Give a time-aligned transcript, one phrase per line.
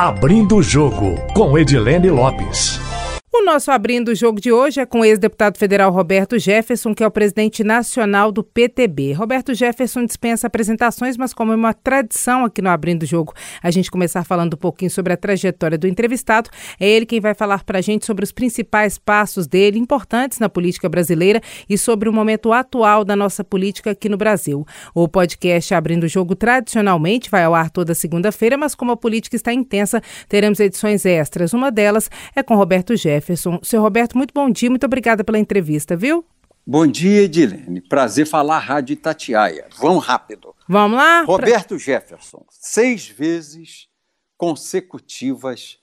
[0.00, 2.89] Abrindo o Jogo, com Edilene Lopes.
[3.32, 7.04] O nosso abrindo o jogo de hoje é com o ex-deputado federal Roberto Jefferson, que
[7.04, 9.12] é o presidente nacional do PTB.
[9.12, 13.32] Roberto Jefferson dispensa apresentações, mas como é uma tradição aqui no Abrindo o Jogo,
[13.62, 16.50] a gente começar falando um pouquinho sobre a trajetória do entrevistado.
[16.78, 20.48] É ele quem vai falar para a gente sobre os principais passos dele, importantes na
[20.48, 24.66] política brasileira e sobre o momento atual da nossa política aqui no Brasil.
[24.92, 29.36] O podcast Abrindo o Jogo tradicionalmente vai ao ar toda segunda-feira, mas como a política
[29.36, 31.52] está intensa, teremos edições extras.
[31.52, 33.19] Uma delas é com Roberto Jefferson.
[33.20, 33.60] Jefferson.
[33.62, 36.24] Seu Roberto, muito bom dia, muito obrigada pela entrevista, viu?
[36.66, 37.80] Bom dia, Edilene.
[37.80, 39.68] Prazer falar Rádio Itatiaia.
[39.78, 40.54] Vamos rápido.
[40.68, 41.22] Vamos lá?
[41.22, 41.78] Roberto pra...
[41.78, 43.88] Jefferson, seis vezes
[44.36, 45.78] consecutivas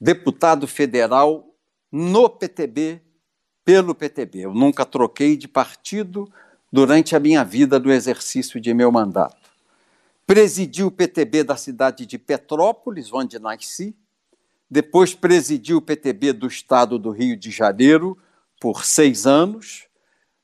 [0.00, 1.52] deputado federal
[1.90, 3.00] no PTB,
[3.64, 4.40] pelo PTB.
[4.40, 6.30] Eu nunca troquei de partido
[6.72, 9.50] durante a minha vida do exercício de meu mandato.
[10.26, 13.96] Presidi o PTB da cidade de Petrópolis, onde nasci,
[14.70, 18.18] depois presidiu o PTB do Estado do Rio de Janeiro
[18.60, 19.86] por seis anos.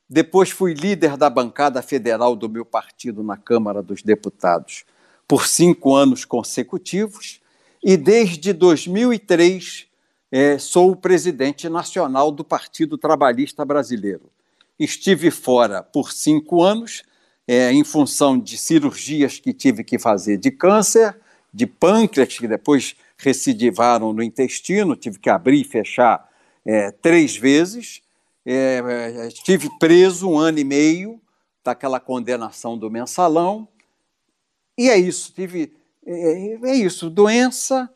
[0.09, 4.85] Depois fui líder da bancada federal do meu partido na Câmara dos Deputados
[5.27, 7.41] por cinco anos consecutivos.
[7.83, 9.87] E desde 2003
[10.31, 14.31] é, sou o presidente nacional do Partido Trabalhista Brasileiro.
[14.79, 17.03] Estive fora por cinco anos,
[17.47, 21.15] é, em função de cirurgias que tive que fazer de câncer,
[21.53, 26.29] de pâncreas, que depois recidivaram no intestino, tive que abrir e fechar
[26.65, 28.01] é, três vezes.
[28.45, 31.21] É, é, estive preso um ano e meio
[31.63, 33.67] daquela condenação do mensalão.
[34.77, 35.73] E é isso, tive.
[36.05, 37.89] É, é isso, doença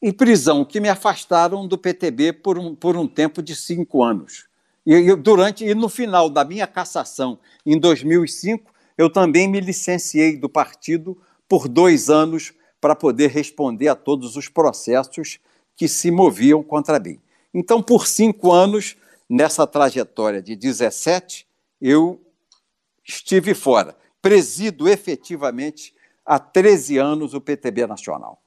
[0.00, 4.46] e prisão, que me afastaram do PTB por um, por um tempo de cinco anos.
[4.86, 10.48] E, durante, e no final da minha cassação, em 2005, eu também me licenciei do
[10.48, 12.52] partido por dois anos
[12.84, 15.40] para poder responder a todos os processos
[15.74, 17.18] que se moviam contra mim.
[17.54, 18.94] Então, por cinco anos,
[19.26, 21.48] nessa trajetória de 17,
[21.80, 22.20] eu
[23.02, 23.96] estive fora.
[24.20, 25.94] Presido efetivamente
[26.26, 28.42] há 13 anos o PTB Nacional.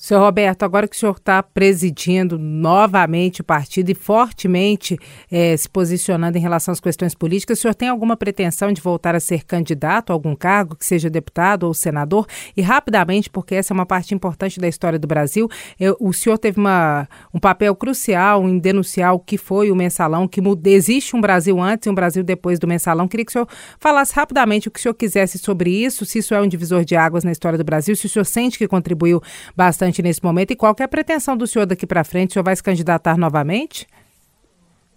[0.00, 4.96] Senhor Roberto, agora que o senhor está presidindo novamente o partido e fortemente
[5.28, 9.16] é, se posicionando em relação às questões políticas, o senhor tem alguma pretensão de voltar
[9.16, 12.28] a ser candidato a algum cargo, que seja deputado ou senador?
[12.56, 15.50] E rapidamente, porque essa é uma parte importante da história do Brasil,
[15.80, 20.28] eu, o senhor teve uma, um papel crucial em denunciar o que foi o mensalão,
[20.28, 23.08] que existe um Brasil antes e um Brasil depois do mensalão.
[23.08, 23.48] Queria que o senhor
[23.80, 26.94] falasse rapidamente o que o senhor quisesse sobre isso, se isso é um divisor de
[26.94, 29.20] águas na história do Brasil, se o senhor sente que contribuiu
[29.56, 30.50] bastante bastante nesse momento.
[30.50, 32.30] E qual é a pretensão do senhor daqui para frente?
[32.30, 33.86] O senhor vai se candidatar novamente?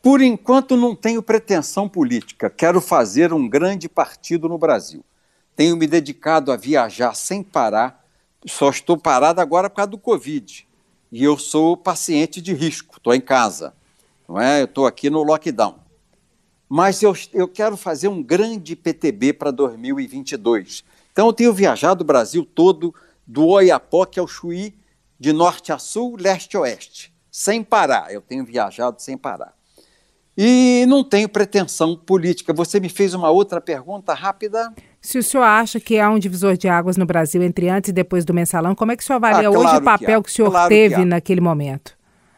[0.02, 2.50] Por enquanto, não tenho pretensão política.
[2.50, 5.04] Quero fazer um grande partido no Brasil.
[5.56, 8.04] Tenho me dedicado a viajar sem parar.
[8.46, 10.68] Só estou parado agora por causa do Covid.
[11.12, 13.74] E eu sou paciente de risco, estou em casa.
[14.28, 14.62] Não é?
[14.62, 15.76] Eu estou aqui no lockdown.
[16.68, 20.84] Mas eu, eu quero fazer um grande PTB para 2022.
[21.12, 22.96] Então, eu tenho viajado o Brasil todo,
[23.28, 24.74] do Oiapoque ao Chuí,
[25.22, 28.12] de norte a sul, leste a oeste, sem parar.
[28.12, 29.54] Eu tenho viajado sem parar.
[30.36, 32.52] E não tenho pretensão política.
[32.52, 34.74] Você me fez uma outra pergunta rápida?
[35.00, 37.94] Se o senhor acha que há um divisor de águas no Brasil entre antes e
[37.94, 40.26] depois do mensalão, como é que o senhor avalia ah, claro hoje o papel que,
[40.26, 41.96] que o senhor claro teve naquele momento?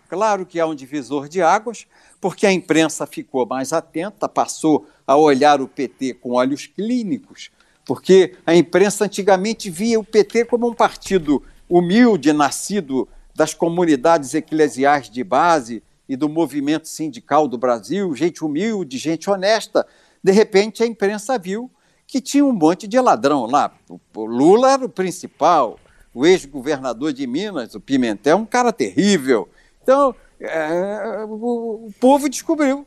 [0.10, 1.88] Claro que há um divisor de águas,
[2.20, 7.50] porque a imprensa ficou mais atenta, passou a olhar o PT com olhos clínicos,
[7.86, 15.10] porque a imprensa antigamente via o PT como um partido humilde, nascido das comunidades eclesiais
[15.10, 19.86] de base e do movimento sindical do Brasil, gente humilde, gente honesta.
[20.24, 21.72] De repente, a imprensa viu
[22.06, 23.74] que tinha um monte de ladrão lá.
[24.16, 25.80] O Lula era o principal,
[26.14, 29.50] o ex-governador de Minas, o Pimentel, um cara terrível.
[29.82, 32.86] Então, é, o, o, povo descobriu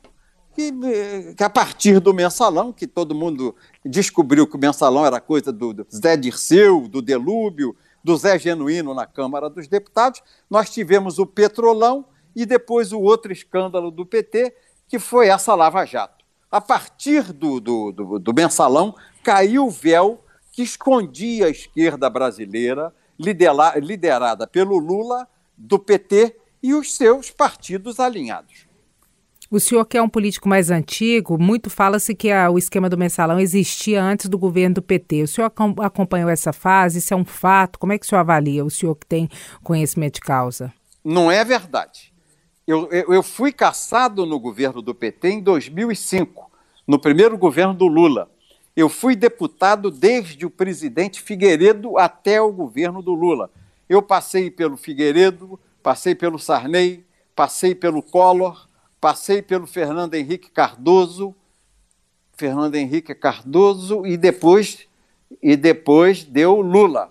[0.55, 0.73] que,
[1.37, 3.55] que, a partir do mensalão, que todo mundo
[3.85, 7.75] descobriu que o mensalão era coisa do, do Zé Dirceu, do Delúbio,
[8.07, 12.07] do Zé Genuíno na Câmara dos Deputados, nós tivemos o Petrolão
[12.37, 14.55] e depois o outro escândalo do PT,
[14.87, 16.25] que foi essa Lava Jato.
[16.49, 18.95] A partir do, do, do, do mensalão,
[19.25, 25.27] caiu o véu que escondia a esquerda brasileira, liderada pelo Lula,
[25.57, 28.66] do PT e os seus partidos alinhados.
[29.49, 32.99] O senhor que é um político mais antigo, muito fala-se que a, o esquema do
[32.99, 35.23] mensalão existia antes do governo do PT.
[35.23, 35.53] O senhor
[35.83, 36.99] acompanhou essa fase?
[36.99, 37.79] Isso é um fato?
[37.79, 39.29] Como é que o senhor avalia, o senhor que tem
[39.63, 40.73] conhecimento de causa?
[41.05, 42.13] Não é verdade.
[42.67, 46.51] Eu, eu, eu fui caçado no governo do PT em 2005,
[46.85, 48.29] no primeiro governo do Lula.
[48.75, 53.49] Eu fui deputado desde o presidente Figueiredo até o governo do Lula.
[53.89, 57.07] Eu passei pelo Figueiredo, passei pelo Sarney,
[57.37, 58.66] passei pelo Collor,
[59.01, 61.35] passei pelo Fernando Henrique Cardoso,
[62.37, 64.87] Fernando Henrique Cardoso e depois
[65.43, 67.09] e depois deu Lula.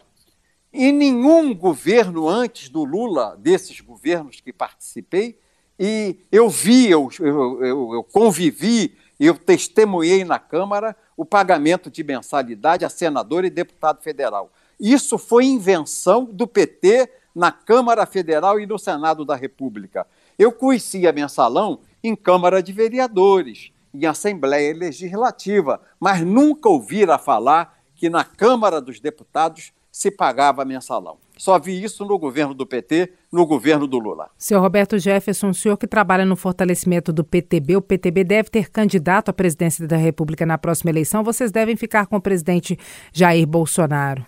[0.72, 5.40] E nenhum governo antes do Lula, desses governos que participei,
[5.80, 12.86] e eu vi, eu, eu, eu convivi, eu testemunhei na Câmara o pagamento de mensalidade
[12.86, 14.52] a senador e deputado federal.
[14.80, 20.06] Isso foi invenção do PT na Câmara Federal e no Senado da República.
[20.38, 28.10] Eu conhecia mensalão em Câmara de Vereadores, em Assembleia Legislativa, mas nunca ouvira falar que
[28.10, 31.18] na Câmara dos Deputados se pagava mensalão.
[31.38, 34.30] Só vi isso no governo do PT, no governo do Lula.
[34.38, 38.70] Senhor Roberto Jefferson, o senhor que trabalha no fortalecimento do PTB, o PTB deve ter
[38.70, 41.24] candidato à presidência da República na próxima eleição.
[41.24, 42.78] Vocês devem ficar com o presidente
[43.14, 44.26] Jair Bolsonaro.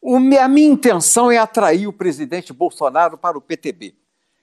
[0.00, 3.94] O, a minha intenção é atrair o presidente Bolsonaro para o PTB.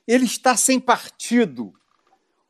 [0.07, 1.73] Ele está sem partido,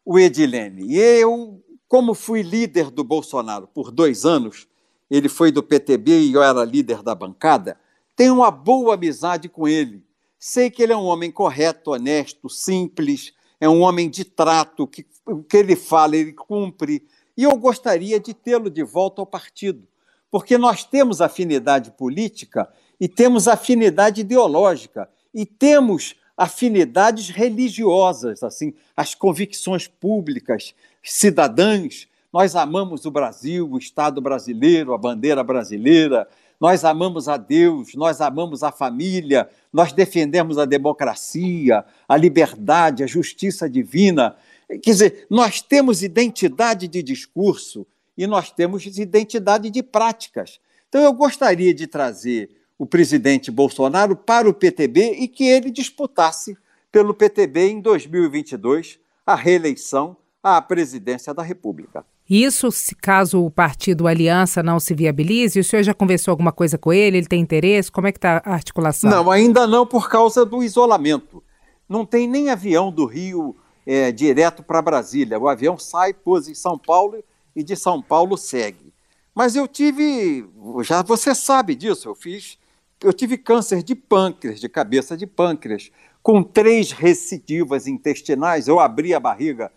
[0.06, 0.94] o Edilene.
[0.94, 4.68] E eu, como fui líder do Bolsonaro por dois anos,
[5.10, 7.80] ele foi do PTB e eu era líder da bancada,
[8.16, 10.04] tenho uma boa amizade com ele.
[10.40, 15.06] Sei que ele é um homem correto, honesto, simples, é um homem de trato, que
[15.26, 17.06] o que ele fala, ele cumpre.
[17.36, 19.88] E eu gostaria de tê-lo de volta ao partido,
[20.30, 29.16] porque nós temos afinidade política e temos afinidade ideológica e temos afinidades religiosas, assim, as
[29.16, 36.28] convicções públicas, cidadãs, nós amamos o Brasil, o Estado brasileiro, a bandeira brasileira,
[36.60, 43.08] nós amamos a Deus, nós amamos a família, nós defendemos a democracia, a liberdade, a
[43.08, 44.36] justiça divina.
[44.68, 47.86] Quer dizer, nós temos identidade de discurso
[48.18, 50.60] e nós temos identidade de práticas.
[50.90, 56.58] Então, eu gostaria de trazer o presidente Bolsonaro para o PTB e que ele disputasse
[56.92, 62.06] pelo PTB em 2022 a reeleição à presidência da República.
[62.30, 66.78] Isso, se caso o partido Aliança não se viabilize, o senhor já conversou alguma coisa
[66.78, 67.18] com ele?
[67.18, 67.92] Ele tem interesse?
[67.92, 69.10] Como é que está a articulação?
[69.10, 71.42] Não, ainda não por causa do isolamento.
[71.88, 75.40] Não tem nem avião do Rio é, direto para Brasília.
[75.40, 77.24] O avião sai, pôs em São Paulo
[77.56, 78.94] e de São Paulo segue.
[79.34, 80.46] Mas eu tive,
[80.82, 82.58] já você sabe disso, eu fiz,
[83.04, 85.92] eu tive câncer de pâncreas, de cabeça de pâncreas,
[86.24, 88.68] com três recidivas intestinais.
[88.68, 89.72] Eu abri a barriga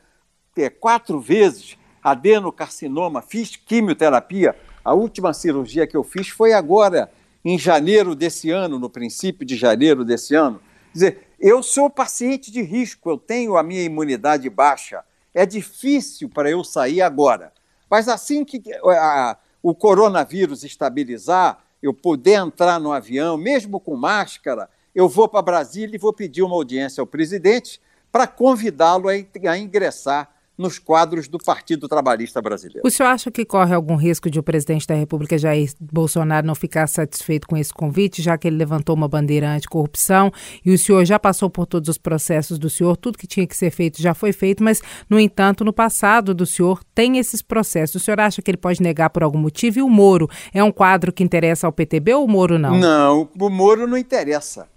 [0.56, 4.56] é, quatro vezes adenocarcinoma, fiz quimioterapia.
[4.84, 7.11] A última cirurgia que eu fiz foi agora,
[7.44, 10.61] em janeiro desse ano, no princípio de janeiro desse ano.
[10.93, 15.05] Quer dizer, eu sou paciente de risco, eu tenho a minha imunidade baixa.
[15.32, 17.52] É difícil para eu sair agora.
[17.88, 24.69] Mas assim que a, o coronavírus estabilizar, eu puder entrar no avião, mesmo com máscara,
[24.94, 27.81] eu vou para Brasília e vou pedir uma audiência ao presidente
[28.11, 30.29] para convidá-lo a ingressar
[30.61, 32.87] nos quadros do Partido Trabalhista Brasileiro.
[32.87, 36.55] O senhor acha que corre algum risco de o presidente da República, Jair Bolsonaro, não
[36.55, 40.31] ficar satisfeito com esse convite, já que ele levantou uma bandeira anticorrupção
[40.65, 43.57] e o senhor já passou por todos os processos do senhor, tudo que tinha que
[43.57, 48.03] ser feito já foi feito, mas, no entanto, no passado do senhor tem esses processos.
[48.03, 49.79] O senhor acha que ele pode negar por algum motivo?
[49.79, 52.79] E o Moro é um quadro que interessa ao PTB ou o Moro não?
[52.79, 54.69] Não, o Moro não interessa.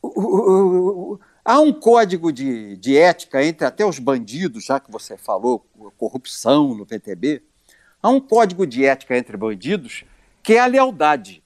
[0.00, 4.92] O, o, o, Há um código de, de ética entre até os bandidos, já que
[4.92, 5.66] você falou,
[5.98, 7.42] corrupção no PTB.
[8.00, 10.04] Há um código de ética entre bandidos
[10.40, 11.42] que é a lealdade.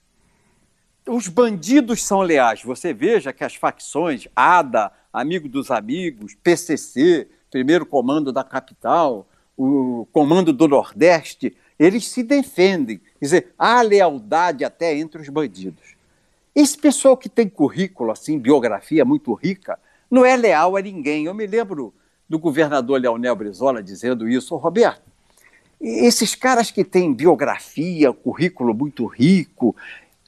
[1.06, 2.62] Os bandidos são leais.
[2.62, 9.26] Você veja que as facções, ADA, Amigo dos Amigos, PCC, Primeiro Comando da Capital,
[9.56, 12.98] o Comando do Nordeste, eles se defendem.
[12.98, 15.96] Quer dizer, há lealdade até entre os bandidos.
[16.54, 19.78] Esse pessoal que tem currículo, assim, biografia muito rica,
[20.10, 21.24] não é leal a ninguém.
[21.24, 21.94] Eu me lembro
[22.28, 25.02] do governador Leonel Brizola dizendo isso, Roberto.
[25.80, 29.76] Esses caras que têm biografia, currículo muito rico,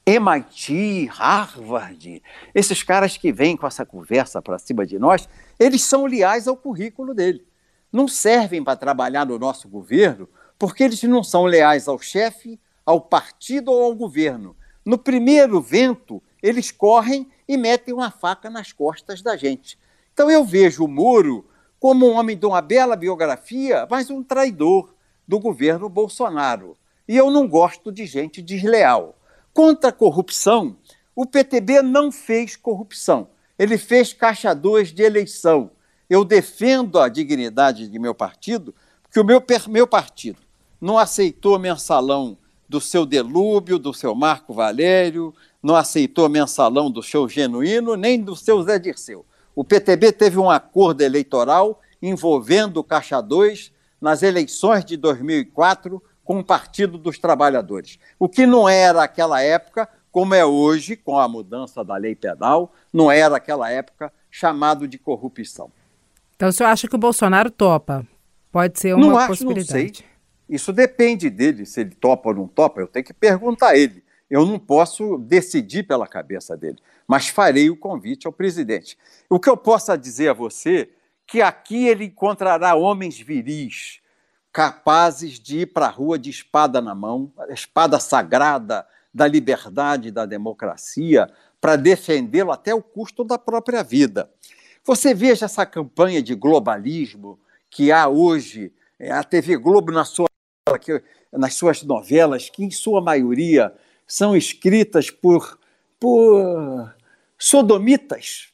[0.05, 2.23] MIT, Harvard,
[2.55, 6.57] esses caras que vêm com essa conversa para cima de nós, eles são leais ao
[6.57, 7.47] currículo dele.
[7.93, 13.01] Não servem para trabalhar no nosso governo porque eles não são leais ao chefe, ao
[13.01, 14.57] partido ou ao governo.
[14.85, 19.79] No primeiro vento, eles correm e metem uma faca nas costas da gente.
[20.13, 21.47] Então eu vejo o Moro
[21.79, 24.95] como um homem de uma bela biografia, mas um traidor
[25.27, 26.77] do governo Bolsonaro.
[27.07, 29.17] E eu não gosto de gente desleal.
[29.53, 30.77] Contra a corrupção,
[31.15, 33.29] o PTB não fez corrupção.
[33.59, 35.71] Ele fez caixa 2 de eleição.
[36.09, 40.39] Eu defendo a dignidade de meu partido, porque o meu, meu partido
[40.81, 47.29] não aceitou mensalão do seu Delúbio, do seu Marco Valério, não aceitou mensalão do seu
[47.29, 49.25] Genuíno nem do seu Zé Dirceu.
[49.55, 56.39] O PTB teve um acordo eleitoral envolvendo o Caixa 2 nas eleições de 2004 com
[56.39, 57.99] o Partido dos Trabalhadores.
[58.19, 62.73] O que não era aquela época, como é hoje, com a mudança da lei penal,
[62.93, 65.73] não era aquela época chamado de corrupção.
[66.37, 68.07] Então o senhor acha que o Bolsonaro topa?
[68.53, 69.73] Pode ser uma não acho, possibilidade.
[69.73, 70.05] Não sei.
[70.49, 74.05] Isso depende dele, se ele topa ou não topa, eu tenho que perguntar a ele.
[74.31, 78.99] Eu não posso decidir pela cabeça dele, mas farei o convite ao presidente.
[79.29, 80.91] O que eu posso dizer a você
[81.27, 84.01] que aqui ele encontrará homens viris,
[84.53, 90.27] capazes de ir para a rua de espada na mão, espada sagrada da liberdade da
[90.27, 91.31] democracia,
[91.61, 94.31] para defendê-lo até o custo da própria vida.
[94.85, 100.29] Você veja essa campanha de globalismo que há hoje, é, a TV Globo na sua,
[101.33, 103.75] nas suas novelas, que em sua maioria
[104.09, 105.61] são escritas por,
[106.01, 106.95] por
[107.39, 108.49] sodomitas.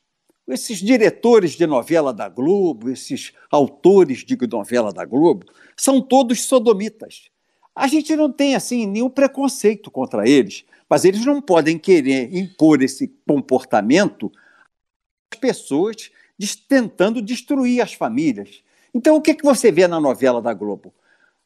[0.46, 7.30] Esses diretores de novela da Globo, esses autores de novela da Globo, são todos sodomitas.
[7.74, 12.82] A gente não tem assim nenhum preconceito contra eles, mas eles não podem querer impor
[12.82, 14.30] esse comportamento
[15.32, 16.10] às pessoas
[16.68, 18.62] tentando destruir as famílias.
[18.92, 20.92] Então, o que, que você vê na novela da Globo?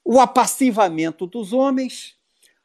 [0.05, 2.18] O apassivamento dos homens,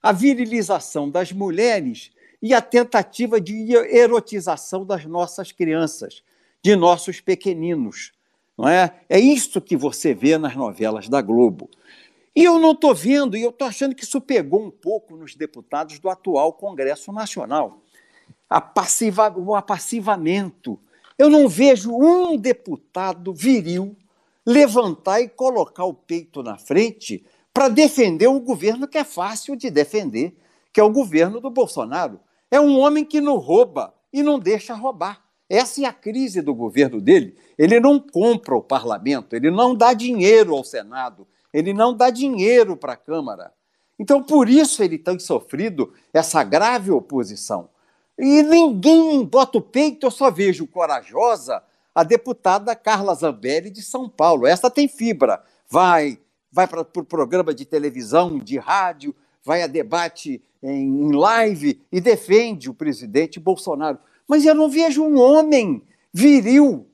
[0.03, 6.21] a virilização das mulheres e a tentativa de erotização das nossas crianças,
[6.61, 8.11] de nossos pequeninos.
[8.57, 8.93] Não é?
[9.07, 11.69] é isso que você vê nas novelas da Globo.
[12.35, 15.35] E eu não estou vendo, e eu estou achando que isso pegou um pouco nos
[15.35, 17.79] deputados do atual Congresso Nacional.
[18.75, 20.77] Passiva, o apassivamento.
[21.17, 23.95] Eu não vejo um deputado viril
[24.45, 29.69] levantar e colocar o peito na frente para defender um governo que é fácil de
[29.69, 30.35] defender,
[30.71, 32.19] que é o governo do Bolsonaro.
[32.49, 35.21] É um homem que não rouba e não deixa roubar.
[35.47, 37.37] Essa é a crise do governo dele.
[37.57, 42.75] Ele não compra o parlamento, ele não dá dinheiro ao Senado, ele não dá dinheiro
[42.75, 43.53] para a Câmara.
[43.99, 47.69] Então, por isso ele tem sofrido essa grave oposição.
[48.17, 51.61] E ninguém bota o peito, eu só vejo corajosa
[51.93, 54.47] a deputada Carla Zambelli de São Paulo.
[54.47, 56.17] Essa tem fibra, vai,
[56.53, 61.99] vai para o pro programa de televisão, de rádio, vai a debate em, live e
[61.99, 63.97] defende o presidente Bolsonaro.
[64.27, 65.81] Mas eu não vejo um homem
[66.13, 66.87] viril.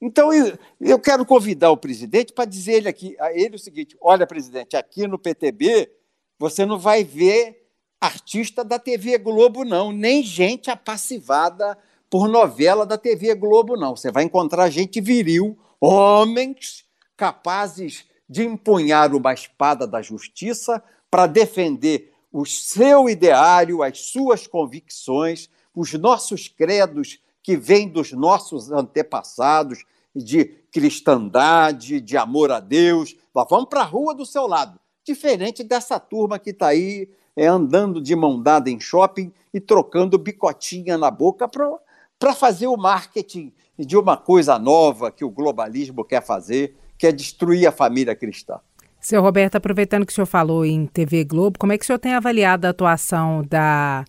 [0.00, 3.96] Então eu, eu quero convidar o presidente para dizer ele aqui, a ele o seguinte:
[4.00, 5.92] olha, presidente, aqui no PTB
[6.38, 7.68] você não vai ver
[8.00, 11.76] artista da TV Globo, não, nem gente apassivada
[12.08, 13.94] por novela da TV Globo, não.
[13.94, 16.84] Você vai encontrar gente viril, homens
[17.16, 25.48] capazes de empunhar uma espada da justiça para defender o seu ideário, as suas convicções,
[25.74, 33.14] os nossos credos que vêm dos nossos antepassados de cristandade, de amor a Deus.
[33.32, 34.80] Vamos para a rua do seu lado.
[35.04, 40.18] Diferente dessa turma que está aí é, andando de mão dada em shopping e trocando
[40.18, 46.24] bicotinha na boca para fazer o marketing de uma coisa nova que o globalismo quer
[46.24, 48.58] fazer, que é destruir a família cristã.
[49.00, 51.98] Seu Roberto, aproveitando que o senhor falou em TV Globo, como é que o senhor
[51.98, 54.04] tem avaliado a atuação da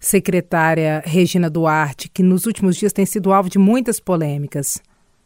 [0.00, 4.82] secretária Regina Duarte, que nos últimos dias tem sido alvo de muitas polêmicas?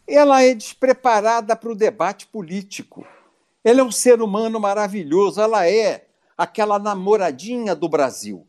[0.07, 3.03] Ela é despreparada para o debate político.
[3.63, 6.05] Ela é um ser humano maravilhoso, ela é
[6.37, 8.45] aquela namoradinha do Brasil.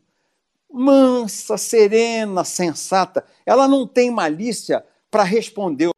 [0.71, 3.25] Mansa, serena, sensata.
[3.45, 5.89] Ela não tem malícia para responder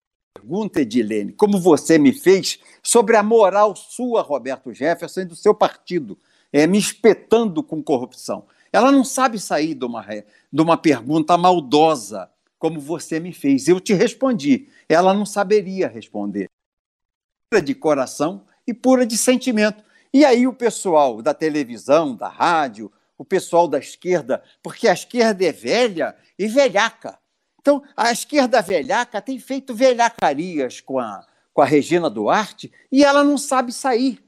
[0.50, 5.54] pergunta, Edilene, como você me fez, sobre a moral sua, Roberto Jefferson, e do seu
[5.54, 6.18] partido,
[6.52, 8.46] é, me espetando com corrupção.
[8.74, 10.04] Ela não sabe sair de uma,
[10.52, 13.68] de uma pergunta maldosa, como você me fez.
[13.68, 14.68] Eu te respondi.
[14.88, 16.50] Ela não saberia responder.
[17.50, 19.84] Pura de coração e pura de sentimento.
[20.12, 25.46] E aí o pessoal da televisão, da rádio, o pessoal da esquerda, porque a esquerda
[25.46, 27.20] é velha e velhaca.
[27.62, 33.24] Então, a esquerda velhaca tem feito velhacarias com a, com a Regina Duarte e ela
[33.24, 34.24] não sabe sair.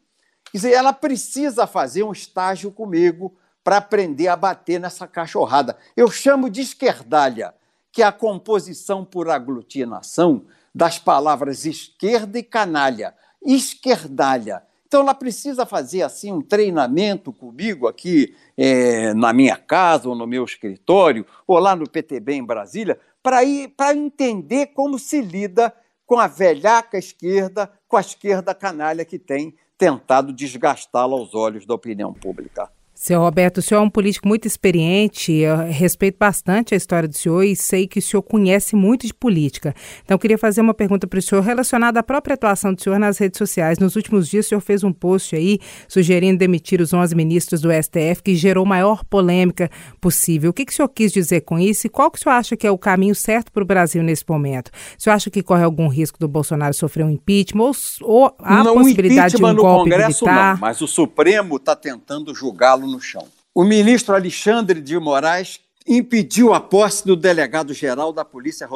[0.52, 5.78] Quer dizer, ela precisa fazer um estágio comigo para aprender a bater nessa cachorrada.
[5.96, 7.54] Eu chamo de esquerdalha,
[7.92, 13.14] que é a composição por aglutinação das palavras esquerda e canalha.
[13.42, 14.64] Esquerdalha.
[14.92, 20.28] Então ela precisa fazer assim um treinamento comigo aqui é, na minha casa ou no
[20.28, 25.74] meu escritório ou lá no PTB em Brasília para ir para entender como se lida
[26.06, 31.74] com a velhaca esquerda, com a esquerda canalha que tem tentado desgastá-la aos olhos da
[31.74, 32.70] opinião pública.
[33.02, 37.18] Seu Roberto, o senhor é um político muito experiente, eu respeito bastante a história do
[37.18, 39.74] senhor e sei que o senhor conhece muito de política.
[40.06, 43.00] Então, eu queria fazer uma pergunta para o senhor relacionada à própria atuação do senhor
[43.00, 43.80] nas redes sociais.
[43.80, 47.70] Nos últimos dias, o senhor fez um post aí sugerindo demitir os 11 ministros do
[47.72, 49.68] STF, que gerou maior polêmica
[50.00, 50.52] possível.
[50.52, 52.56] O que, que o senhor quis dizer com isso e qual que o senhor acha
[52.56, 54.68] que é o caminho certo para o Brasil nesse momento?
[54.68, 58.64] O senhor acha que corre algum risco do Bolsonaro sofrer um impeachment ou, ou há
[58.64, 60.54] não, possibilidade de um golpe Congresso, militar?
[60.54, 63.28] Não, mas o Supremo está tentando julgá-lo no chão.
[63.54, 68.68] O ministro Alexandre de Moraes impediu a posse do delegado-geral da Polícia.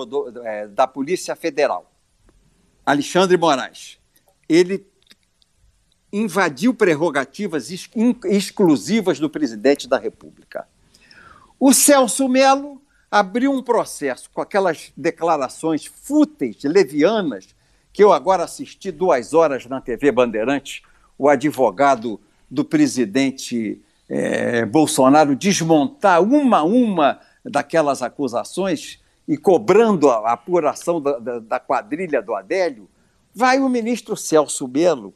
[0.44, 1.92] É, da Polícia Federal,
[2.86, 4.00] Alexandre Moraes.
[4.48, 4.86] Ele
[6.12, 7.90] invadiu prerrogativas ex
[8.26, 10.68] exclusivas do presidente da República.
[11.60, 17.56] O Celso Melo abriu um processo com aquelas declarações fúteis, levianas,
[17.92, 20.82] que eu agora assisti duas horas na TV Bandeirantes,
[21.18, 22.20] o advogado
[22.50, 31.18] do presidente é, Bolsonaro desmontar uma a uma daquelas acusações e cobrando a apuração da,
[31.18, 32.88] da, da quadrilha do Adélio,
[33.34, 35.14] vai o ministro Celso Melo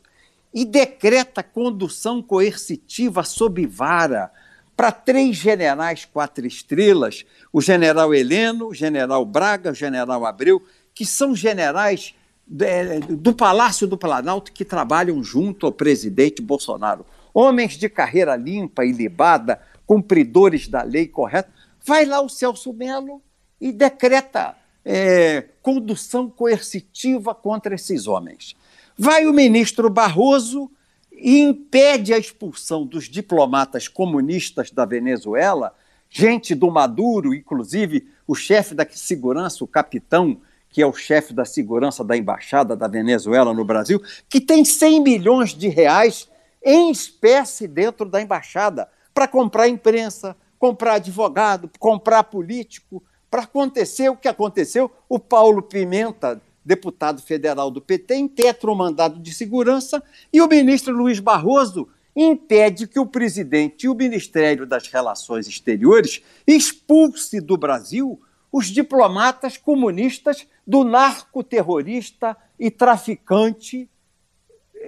[0.53, 4.31] e decreta condução coercitiva sob vara
[4.75, 11.05] para três generais quatro estrelas, o general Heleno, o general Braga, o general Abreu, que
[11.05, 12.15] são generais
[12.62, 17.05] é, do Palácio do Planalto que trabalham junto ao presidente Bolsonaro.
[17.33, 21.50] Homens de carreira limpa e libada, cumpridores da lei correta.
[21.86, 23.21] Vai lá o Celso Melo
[23.59, 28.55] e decreta é, condução coercitiva contra esses homens.
[28.98, 30.71] Vai o ministro Barroso
[31.12, 35.75] e impede a expulsão dos diplomatas comunistas da Venezuela,
[36.09, 41.45] gente do Maduro, inclusive o chefe da segurança, o capitão que é o chefe da
[41.45, 46.29] segurança da embaixada da Venezuela no Brasil, que tem 100 milhões de reais
[46.63, 54.17] em espécie dentro da embaixada para comprar imprensa, comprar advogado, comprar político, para acontecer o
[54.17, 54.91] que aconteceu.
[55.07, 60.95] O Paulo Pimenta, deputado federal do PT, impetra o mandado de segurança e o ministro
[60.95, 68.19] Luiz Barroso impede que o presidente e o Ministério das Relações Exteriores expulse do Brasil
[68.51, 73.89] os diplomatas comunistas do narcoterrorista e traficante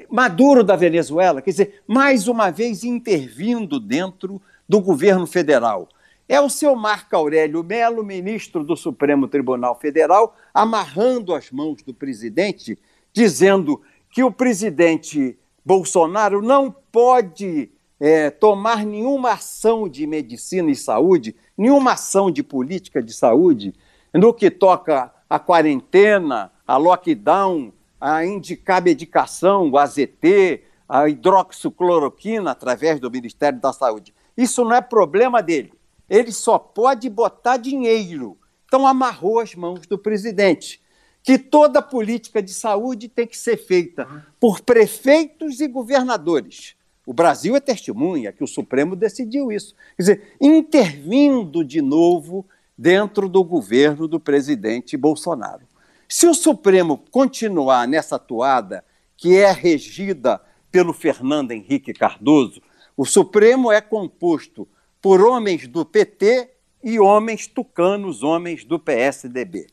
[0.09, 5.87] Maduro da Venezuela, quer dizer, mais uma vez intervindo dentro do governo federal.
[6.27, 11.93] É o seu Marco Aurélio Melo, ministro do Supremo Tribunal Federal, amarrando as mãos do
[11.93, 12.77] presidente,
[13.11, 21.35] dizendo que o presidente Bolsonaro não pode é, tomar nenhuma ação de medicina e saúde,
[21.57, 23.73] nenhuma ação de política de saúde
[24.13, 27.71] no que toca a quarentena, a lockdown,
[28.01, 34.13] a indicar medicação, o AZT, a hidroxicloroquina através do Ministério da Saúde.
[34.35, 35.71] Isso não é problema dele.
[36.09, 38.35] Ele só pode botar dinheiro.
[38.65, 40.81] Então amarrou as mãos do presidente.
[41.23, 46.75] Que toda política de saúde tem que ser feita por prefeitos e governadores.
[47.05, 49.75] O Brasil é testemunha que o Supremo decidiu isso.
[49.95, 55.70] Quer dizer, intervindo de novo dentro do governo do presidente Bolsonaro.
[56.13, 58.83] Se o Supremo continuar nessa toada,
[59.15, 62.61] que é regida pelo Fernando Henrique Cardoso,
[62.97, 64.67] o Supremo é composto
[65.01, 66.49] por homens do PT
[66.83, 69.67] e homens tucanos, homens do PSDB.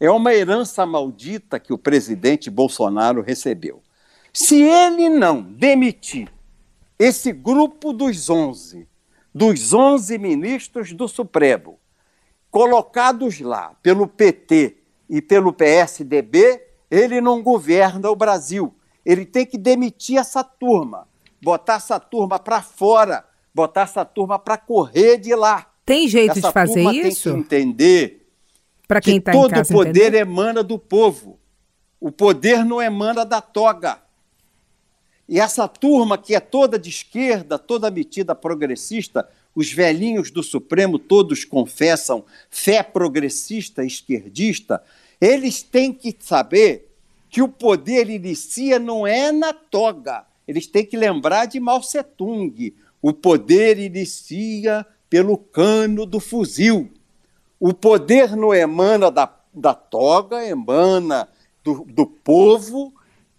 [0.00, 3.80] É uma herança maldita que o presidente Bolsonaro recebeu.
[4.32, 6.28] Se ele não demitir
[6.98, 8.88] esse grupo dos 11,
[9.32, 11.78] dos 11 ministros do Supremo,
[12.50, 18.74] colocados lá pelo PT e pelo PSDB, ele não governa o Brasil.
[19.04, 21.06] Ele tem que demitir essa turma,
[21.40, 25.66] botar essa turma para fora, botar essa turma para correr de lá.
[25.84, 27.30] Tem jeito essa de fazer turma isso?
[27.30, 28.26] Tem que entender
[28.88, 30.18] para quem que tá todo casa poder entender?
[30.18, 31.38] emana do povo.
[32.00, 33.98] O poder não emana da toga.
[35.28, 40.98] E essa turma que é toda de esquerda, toda metida progressista, os velhinhos do Supremo
[40.98, 44.82] todos confessam fé progressista, esquerdista,
[45.18, 46.94] eles têm que saber
[47.30, 50.26] que o poder inicia não é na toga.
[50.46, 52.74] Eles têm que lembrar de Mao Tse-tung.
[53.00, 56.90] O poder inicia pelo cano do fuzil.
[57.58, 61.26] O poder não emana da, da toga, emana
[61.64, 62.92] do, do povo,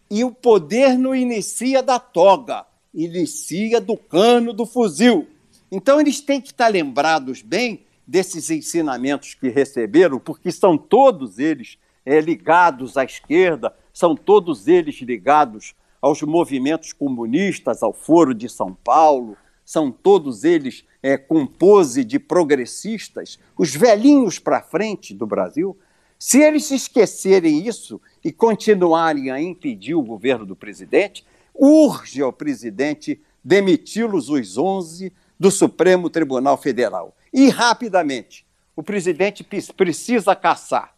[0.09, 5.27] e o poder não inicia da toga, inicia do cano do fuzil.
[5.71, 11.77] Então, eles têm que estar lembrados bem desses ensinamentos que receberam, porque são todos eles
[12.05, 18.73] é, ligados à esquerda, são todos eles ligados aos movimentos comunistas, ao Foro de São
[18.73, 25.77] Paulo, são todos eles é, com pose de progressistas, os velhinhos para frente do Brasil,
[26.17, 33.21] se eles esquecerem isso e continuarem a impedir o governo do presidente, urge ao presidente
[33.43, 37.15] demiti-los os 11 do Supremo Tribunal Federal.
[37.33, 38.45] E rapidamente,
[38.75, 39.43] o presidente
[39.75, 40.95] precisa caçar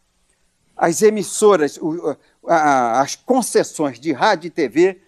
[0.75, 1.79] as emissoras,
[2.47, 5.01] as concessões de rádio e TV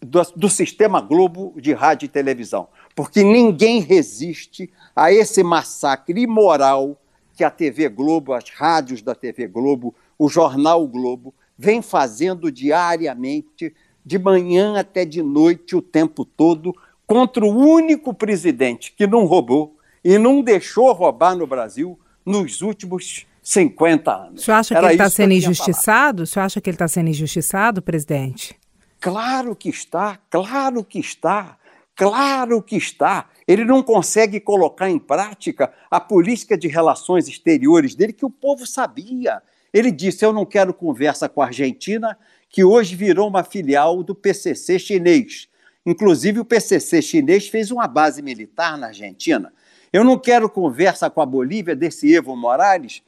[0.00, 6.96] do, sistema Globo de rádio e televisão, porque ninguém resiste a esse massacre imoral
[7.34, 13.74] que a TV Globo, as rádios da TV Globo, o jornal Globo vem fazendo diariamente,
[14.04, 16.74] de manhã até de noite, o tempo todo,
[17.08, 23.26] contra o único presidente que não roubou e não deixou roubar no Brasil nos últimos
[23.42, 24.42] 50 anos.
[24.42, 26.22] O senhor acha Era que ele está sendo injustiçado?
[26.24, 28.54] O senhor acha que ele está sendo injustiçado, presidente?
[29.00, 31.56] Claro que está, claro que está,
[31.96, 33.30] claro que está.
[33.46, 38.66] Ele não consegue colocar em prática a política de relações exteriores dele que o povo
[38.66, 39.40] sabia.
[39.72, 42.18] Ele disse: Eu não quero conversa com a Argentina,
[42.50, 45.48] que hoje virou uma filial do PCC chinês.
[45.88, 49.50] Inclusive, o PCC chinês fez uma base militar na Argentina.
[49.90, 53.02] Eu não quero conversa com a Bolívia desse Evo Morales,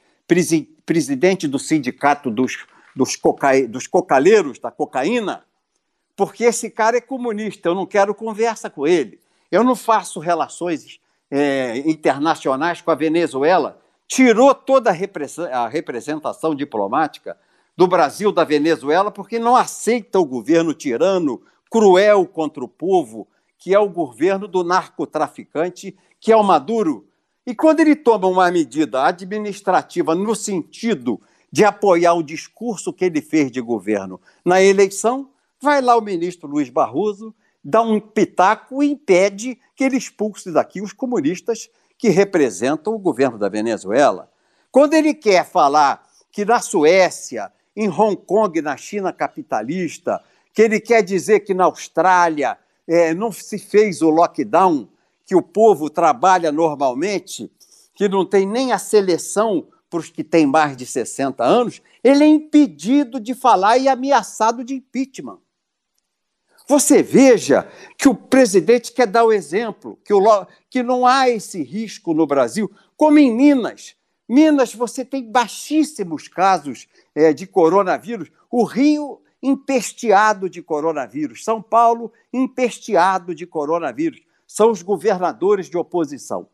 [0.83, 2.65] presidente do sindicato dos,
[2.95, 5.45] dos, coca, dos cocaleiros da cocaína,
[6.15, 9.19] porque esse cara é comunista, eu não quero conversa com ele.
[9.51, 13.79] Eu não faço relações é, internacionais com a Venezuela.
[14.07, 17.37] Tirou toda a representação diplomática
[17.77, 23.73] do Brasil da Venezuela porque não aceita o governo tirano, cruel contra o povo, que
[23.73, 27.07] é o governo do narcotraficante, que é o Maduro.
[27.47, 31.19] E quando ele toma uma medida administrativa no sentido
[31.51, 35.31] de apoiar o discurso que ele fez de governo na eleição,
[35.61, 40.81] Vai lá o ministro Luiz Barroso, dá um pitaco e impede que ele expulse daqui
[40.81, 44.27] os comunistas que representam o governo da Venezuela.
[44.71, 50.19] Quando ele quer falar que na Suécia, em Hong Kong, na China capitalista,
[50.53, 54.89] que ele quer dizer que na Austrália é, não se fez o lockdown,
[55.25, 57.51] que o povo trabalha normalmente,
[57.93, 62.23] que não tem nem a seleção para os que têm mais de 60 anos, ele
[62.23, 65.39] é impedido de falar e ameaçado de impeachment.
[66.67, 71.61] Você veja que o presidente quer dar o exemplo, que, o, que não há esse
[71.61, 73.95] risco no Brasil, como em Minas.
[74.27, 78.31] Minas, você tem baixíssimos casos é, de coronavírus.
[78.49, 81.43] O Rio, empesteado de coronavírus.
[81.43, 84.21] São Paulo, empesteado de coronavírus.
[84.45, 86.47] São os governadores de oposição.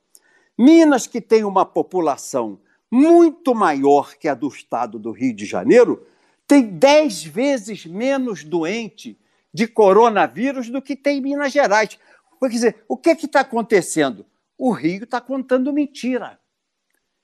[0.58, 6.06] Minas, que tem uma população muito maior que a do estado do Rio de Janeiro,
[6.48, 9.20] tem dez vezes menos doente
[9.54, 12.00] de coronavírus do que tem em Minas Gerais.
[12.40, 14.26] Quer dizer, o que está acontecendo?
[14.58, 16.40] O Rio está contando mentira.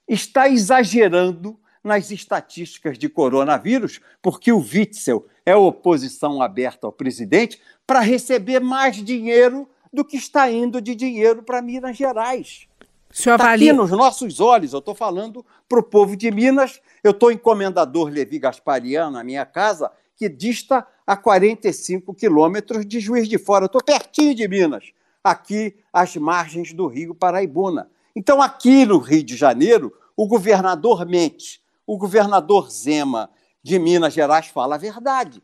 [0.08, 8.00] Está exagerando nas estatísticas de coronavírus, porque o Witzel é oposição aberta ao presidente para
[8.00, 12.68] receber mais dinheiro do que está indo de dinheiro para Minas Gerais.
[13.12, 13.72] Está avalia...
[13.72, 18.10] aqui nos nossos olhos, eu estou falando para o povo de Minas, eu estou encomendador
[18.10, 23.66] Levi Gasparian na minha casa, que dista a 45 quilômetros de Juiz de Fora.
[23.66, 24.92] Estou pertinho de Minas,
[25.24, 27.90] aqui às margens do Rio Paraibuna.
[28.16, 33.30] Então, aqui no Rio de Janeiro, o governador mente, o governador Zema
[33.62, 35.42] de Minas Gerais fala a verdade.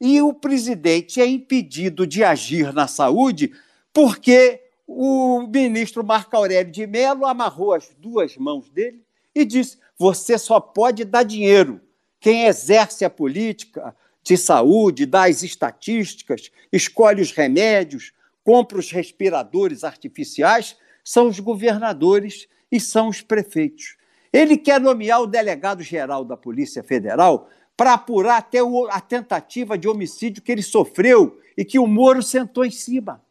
[0.00, 3.52] E o presidente é impedido de agir na saúde
[3.92, 9.04] porque o ministro Marco Aurélio de Mello amarrou as duas mãos dele
[9.34, 11.80] e disse: você só pode dar dinheiro.
[12.18, 18.12] Quem exerce a política, de saúde, dá as estatísticas, escolhe os remédios,
[18.44, 23.96] compra os respiradores artificiais, são os governadores e são os prefeitos.
[24.32, 28.58] Ele quer nomear o delegado-geral da Polícia Federal para apurar até
[28.90, 33.22] a tentativa de homicídio que ele sofreu e que o Moro sentou em cima.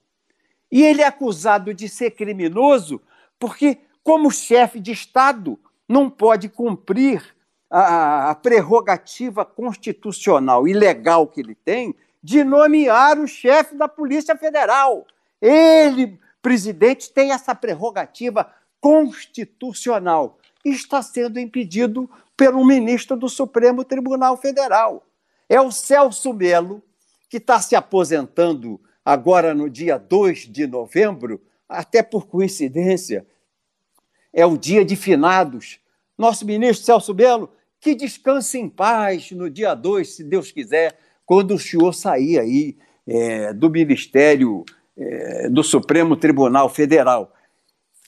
[0.72, 3.02] E ele é acusado de ser criminoso
[3.40, 5.58] porque, como chefe de Estado,
[5.88, 7.24] não pode cumprir
[7.70, 14.36] a, a prerrogativa constitucional e legal que ele tem de nomear o chefe da Polícia
[14.36, 15.06] Federal.
[15.42, 25.06] Ele, presidente, tem essa prerrogativa constitucional está sendo impedido pelo ministro do Supremo Tribunal Federal.
[25.48, 26.84] É o Celso Melo,
[27.30, 33.26] que está se aposentando agora no dia 2 de novembro, até por coincidência,
[34.34, 35.80] é o dia de finados.
[36.18, 41.54] Nosso ministro Celso Melo que descanse em paz no dia 2, se Deus quiser, quando
[41.54, 44.66] o senhor sair aí é, do Ministério
[44.98, 47.34] é, do Supremo Tribunal Federal,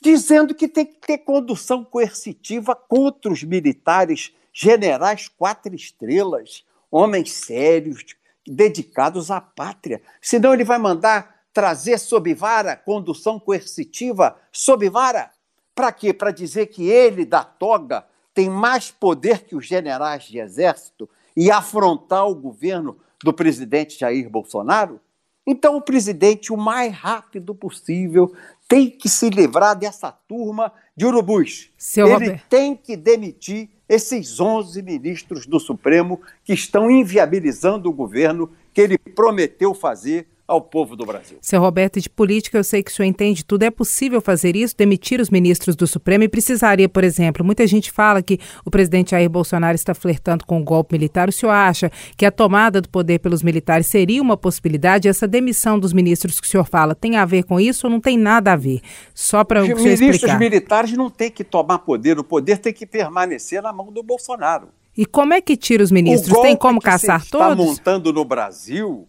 [0.02, 8.04] dizendo que tem que ter condução coercitiva contra os militares generais quatro estrelas, homens sérios,
[8.46, 10.02] dedicados à pátria.
[10.20, 15.30] Senão ele vai mandar trazer sob vara condução coercitiva sob vara.
[15.74, 16.12] Para quê?
[16.12, 21.50] Para dizer que ele, da toga, tem mais poder que os generais de exército e
[21.50, 25.00] afrontar o governo do presidente Jair Bolsonaro?
[25.46, 28.32] Então, o presidente, o mais rápido possível,
[28.72, 31.70] tem que se livrar dessa turma de urubus.
[31.76, 32.42] Seu Ele Robert.
[32.48, 38.96] tem que demitir esses 11 ministros do Supremo que estão inviabilizando o governo que ele
[38.96, 41.38] prometeu fazer ao povo do Brasil.
[41.40, 43.62] Seu Roberto, de política eu sei que o senhor entende tudo.
[43.62, 46.24] É possível fazer isso, demitir os ministros do Supremo?
[46.24, 50.60] E precisaria, por exemplo, muita gente fala que o presidente Jair Bolsonaro está flertando com
[50.60, 51.28] o golpe militar.
[51.28, 55.08] O senhor acha que a tomada do poder pelos militares seria uma possibilidade?
[55.08, 58.00] Essa demissão dos ministros que o senhor fala tem a ver com isso ou não
[58.00, 58.80] tem nada a ver?
[59.14, 59.94] Só para o senhor explicar.
[59.94, 63.92] Os ministros militares não têm que tomar poder, o poder tem que permanecer na mão
[63.92, 64.68] do Bolsonaro.
[64.96, 66.38] E como é que tira os ministros?
[66.42, 67.48] Tem como caçar todos?
[67.48, 69.08] está montando no Brasil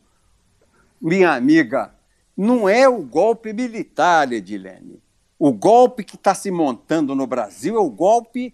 [1.03, 1.93] minha amiga,
[2.35, 5.01] não é o golpe militar, Edilene.
[5.37, 8.53] O golpe que está se montando no Brasil é o golpe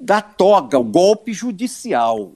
[0.00, 2.32] da toga, o golpe judicial.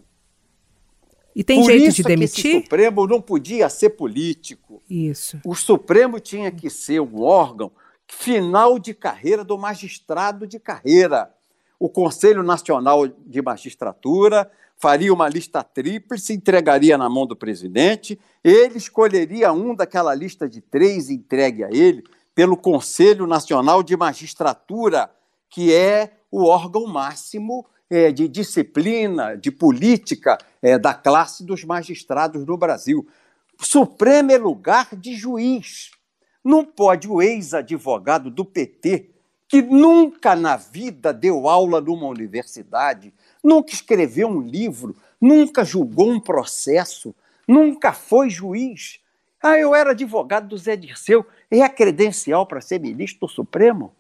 [1.35, 2.59] E tem Por jeito de demitir?
[2.59, 4.83] o Supremo não podia ser político.
[4.89, 5.41] Isso.
[5.45, 7.73] O Supremo tinha que ser um órgão
[8.07, 11.35] final de carreira do magistrado de carreira.
[11.81, 14.49] O Conselho Nacional de Magistratura
[14.83, 20.61] faria uma lista tríplice, entregaria na mão do presidente, ele escolheria um daquela lista de
[20.61, 22.03] três entregue a ele
[22.35, 25.09] pelo Conselho Nacional de Magistratura,
[25.49, 32.45] que é o órgão máximo é, de disciplina, de política é, da classe dos magistrados
[32.45, 33.07] no Brasil.
[33.61, 35.93] O Supremo é lugar de juiz.
[36.45, 39.11] Não pode o ex-advogado do PT,
[39.47, 46.21] que nunca na vida deu aula numa universidade, nunca escreveu um livro, nunca julgou um
[46.21, 47.15] processo,
[47.47, 49.01] nunca foi juiz.
[49.43, 51.27] Ah, eu era advogado do Zé Dirceu.
[51.51, 53.93] É a credencial para ser ministro do Supremo?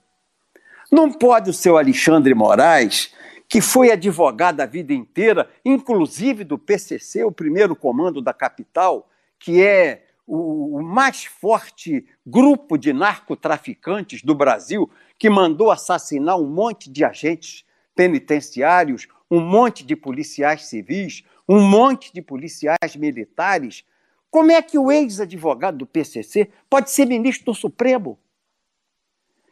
[0.90, 3.12] Não pode o seu Alexandre Moraes,
[3.48, 9.62] que foi advogado a vida inteira, inclusive do PCC, o primeiro comando da capital, que
[9.62, 17.04] é o, mais forte grupo de narcotraficantes do Brasil, que mandou assassinar um monte de
[17.04, 23.82] agentes penitenciários, um monte de policiais civis, um monte de policiais militares.
[24.30, 28.18] Como é que o ex-advogado do PCC pode ser ministro do Supremo?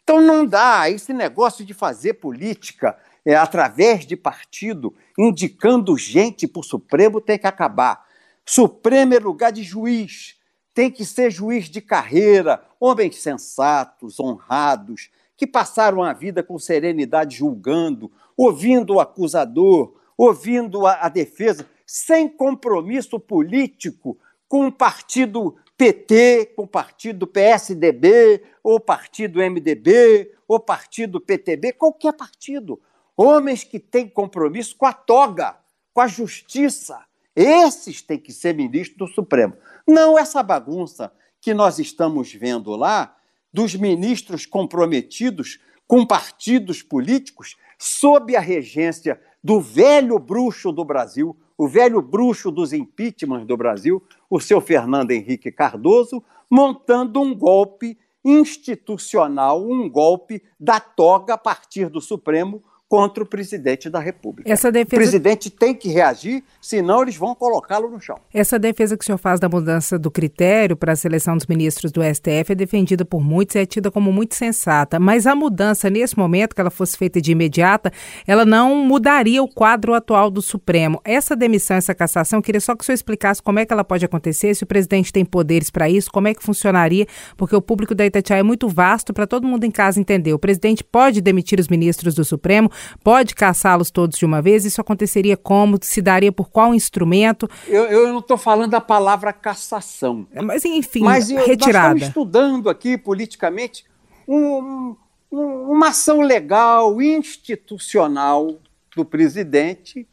[0.03, 6.61] Então não dá esse negócio de fazer política é, através de partido, indicando gente para
[6.61, 8.07] o Supremo, tem que acabar.
[8.45, 10.37] Supremo é lugar de juiz,
[10.75, 17.39] tem que ser juiz de carreira, homens sensatos, honrados, que passaram a vida com serenidade
[17.39, 18.13] julgando,
[18.43, 24.17] ouvindo o acusador, ouvindo a, a defesa, sem compromisso político
[24.49, 32.15] com o partido PT, com o partido PSDB, ou partido MDB, ou partido PTB, qualquer
[32.15, 32.81] partido.
[33.15, 35.59] Homens que têm compromisso com a toga,
[35.93, 36.99] com a justiça.
[37.37, 39.55] Esses têm que ser ministros do Supremo.
[39.87, 43.15] Não essa bagunça que nós estamos vendo lá,
[43.53, 51.67] dos ministros comprometidos com partidos políticos sob a regência do velho bruxo do Brasil, o
[51.67, 59.67] velho bruxo dos impeachments do Brasil, o seu Fernando Henrique Cardoso, montando um golpe institucional,
[59.67, 64.53] um golpe da toga a partir do Supremo, contra o presidente da República.
[64.53, 64.69] Defesa...
[64.83, 68.19] O presidente tem que reagir, senão eles vão colocá-lo no chão.
[68.35, 71.93] Essa defesa que o senhor faz da mudança do critério para a seleção dos ministros
[71.93, 74.99] do STF é defendida por muitos e é tida como muito sensata.
[74.99, 77.93] Mas a mudança, nesse momento, que ela fosse feita de imediata,
[78.27, 81.01] ela não mudaria o quadro atual do Supremo.
[81.05, 83.85] Essa demissão, essa cassação, eu queria só que o senhor explicasse como é que ela
[83.85, 87.63] pode acontecer, se o presidente tem poderes para isso, como é que funcionaria, porque o
[87.63, 90.33] público da Itatiaia é muito vasto para todo mundo em casa entender.
[90.33, 92.69] O presidente pode demitir os ministros do Supremo,
[93.03, 94.65] Pode caçá-los todos de uma vez?
[94.65, 95.79] Isso aconteceria como?
[95.83, 97.49] Se daria por qual instrumento?
[97.67, 100.27] Eu, eu não estou falando da palavra cassação.
[100.33, 101.89] É, mas, enfim, Mas eu, retirada.
[101.89, 103.85] Nós estamos estudando aqui politicamente
[104.27, 104.97] um,
[105.31, 105.39] um,
[105.71, 108.59] uma ação legal, institucional
[108.95, 110.07] do presidente,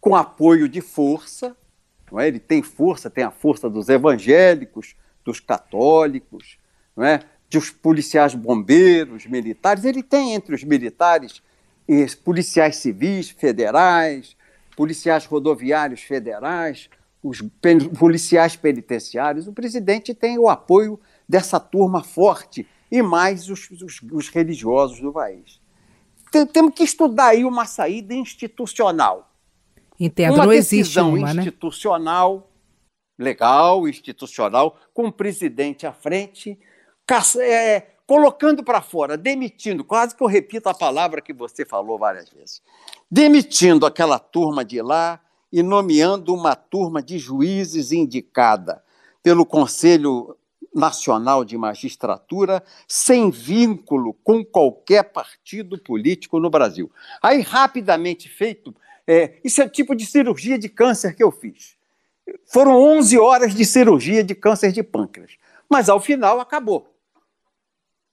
[0.00, 1.56] com apoio de força.
[2.10, 2.28] Não é?
[2.28, 6.58] Ele tem força, tem a força dos evangélicos, dos católicos,
[6.96, 7.20] não é?
[7.50, 9.84] dos policiais bombeiros, militares.
[9.84, 11.42] Ele tem entre os militares
[12.22, 14.36] policiais civis federais,
[14.76, 16.88] policiais rodoviários federais,
[17.22, 17.42] os
[17.98, 19.46] policiais penitenciários.
[19.46, 25.12] O presidente tem o apoio dessa turma forte e mais os, os, os religiosos do
[25.12, 25.60] país.
[26.52, 29.30] Temos que estudar aí uma saída institucional.
[29.98, 31.42] Entendo, uma não existe uma, né?
[31.42, 32.50] institucional,
[33.16, 36.58] legal, institucional, com o presidente à frente,
[37.40, 42.28] é, colocando para fora, demitindo, quase que eu repito a palavra que você falou várias
[42.28, 42.62] vezes,
[43.10, 45.20] demitindo aquela turma de lá
[45.52, 48.82] e nomeando uma turma de juízes indicada
[49.22, 50.36] pelo Conselho
[50.74, 56.90] Nacional de Magistratura, sem vínculo com qualquer partido político no Brasil.
[57.22, 58.74] Aí, rapidamente feito,
[59.06, 61.76] é, isso é o tipo de cirurgia de câncer que eu fiz.
[62.46, 65.32] Foram 11 horas de cirurgia de câncer de pâncreas,
[65.70, 66.93] mas ao final acabou.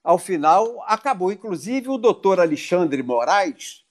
[0.04, 1.32] Ao final acabou.
[1.32, 3.84] Inclusive, o doutor Alexandre Moraes,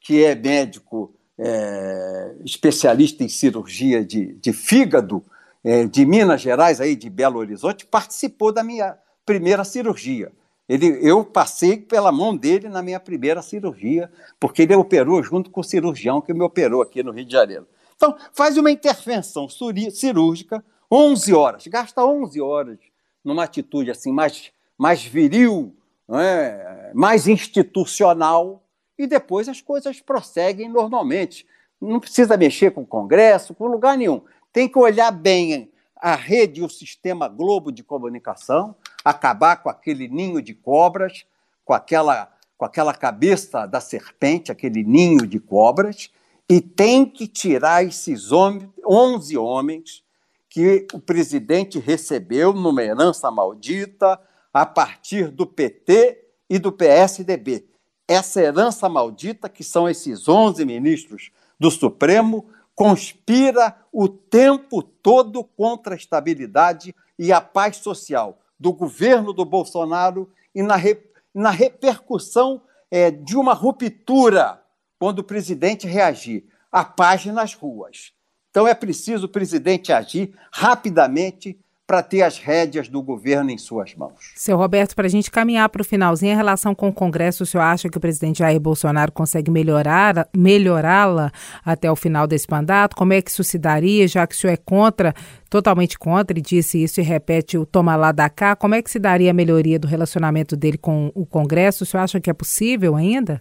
[0.00, 5.24] que é médico é, especialista em cirurgia de, de fígado,
[5.64, 10.32] é, de Minas Gerais, aí de Belo Horizonte, participou da minha primeira cirurgia.
[10.68, 15.60] Ele, eu passei pela mão dele na minha primeira cirurgia, porque ele operou junto com
[15.60, 17.66] o cirurgião que me operou aqui no Rio de Janeiro.
[17.94, 22.78] Então, faz uma intervenção cirúrgica, 11 horas, gasta 11 horas
[23.24, 25.74] numa atitude assim mais, mais viril,
[26.10, 26.90] é?
[26.94, 28.62] mais institucional,
[28.98, 31.46] e depois as coisas prosseguem normalmente.
[31.80, 34.22] Não precisa mexer com o Congresso, com lugar nenhum
[34.56, 40.08] tem que olhar bem a rede e o sistema Globo de comunicação, acabar com aquele
[40.08, 41.26] ninho de cobras,
[41.62, 46.10] com aquela, com aquela cabeça da serpente, aquele ninho de cobras,
[46.48, 50.02] e tem que tirar esses homens, 11 homens
[50.48, 54.18] que o presidente recebeu numa herança maldita
[54.56, 57.66] a partir do PT e do PSDB.
[58.08, 65.94] Essa herança maldita, que são esses 11 ministros do Supremo, conspira o tempo todo contra
[65.94, 71.02] a estabilidade e a paz social do governo do Bolsonaro e na, re,
[71.34, 74.62] na repercussão é, de uma ruptura
[74.98, 76.46] quando o presidente reagir.
[76.72, 78.14] A paz nas ruas.
[78.50, 83.94] Então é preciso o presidente agir rapidamente para ter as rédeas do governo em suas
[83.94, 84.32] mãos.
[84.34, 87.46] Seu Roberto, para a gente caminhar para o finalzinho, em relação com o Congresso, o
[87.46, 91.30] senhor acha que o presidente Jair Bolsonaro consegue melhorar, melhorá-la
[91.64, 92.96] até o final desse mandato?
[92.96, 95.14] Como é que isso se daria, já que o senhor é contra,
[95.48, 98.90] totalmente contra, e disse isso e repete o toma lá da cá, como é que
[98.90, 101.84] se daria a melhoria do relacionamento dele com o Congresso?
[101.84, 103.40] O senhor acha que é possível ainda?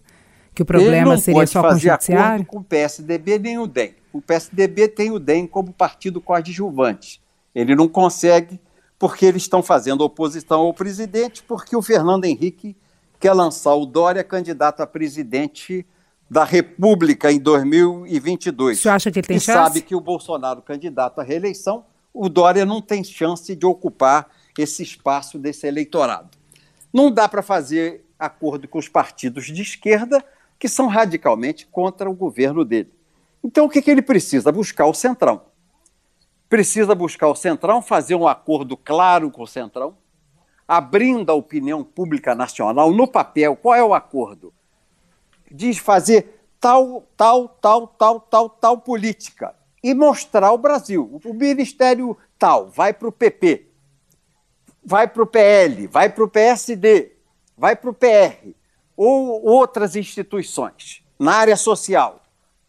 [0.53, 2.45] Que o problema seria só com o judiciário?
[2.45, 3.95] com o PSDB nem o DEM.
[4.13, 7.24] O PSDB tem o DEM como partido coadjuvante
[7.55, 8.59] ele não consegue
[8.99, 12.75] porque eles estão fazendo oposição ao presidente, porque o Fernando Henrique
[13.19, 15.85] quer lançar o Dória candidato a presidente
[16.29, 18.79] da República em 2022.
[18.79, 19.57] Você acha que ele tem e chance?
[19.57, 24.83] sabe que o Bolsonaro candidato à reeleição, o Dória não tem chance de ocupar esse
[24.83, 26.29] espaço desse eleitorado.
[26.93, 30.23] Não dá para fazer acordo com os partidos de esquerda
[30.57, 32.91] que são radicalmente contra o governo dele.
[33.43, 34.51] Então o que, que ele precisa?
[34.51, 35.41] Buscar o centrão
[36.49, 39.97] precisa buscar o Centrão, fazer um acordo claro com o Centrão,
[40.67, 43.55] abrindo a opinião pública nacional no papel.
[43.55, 44.53] Qual é o acordo?
[45.51, 51.21] Diz fazer tal, tal, tal, tal, tal, tal política e mostrar o Brasil.
[51.23, 53.67] O ministério tal vai para o PP,
[54.83, 57.11] vai para o PL, vai para o PSD,
[57.57, 58.49] vai para o PR
[58.97, 62.24] ou outras instituições na área social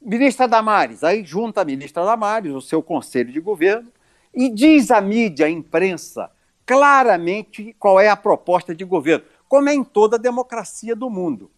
[0.08, 3.88] Ministra Damares, aí junta a ministra Damares, o seu conselho de governo,
[4.32, 6.30] e diz à mídia, à imprensa,
[6.64, 11.50] claramente qual é a proposta de governo, como é em toda a democracia do mundo.